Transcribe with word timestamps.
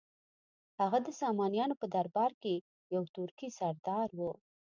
هغه 0.79 0.97
د 1.05 1.09
سامانیانو 1.21 1.79
په 1.81 1.87
درباره 1.95 2.35
کې 2.43 2.55
یو 2.93 3.03
ترکي 3.15 3.49
سردار 3.59 4.09
و. 4.17 4.21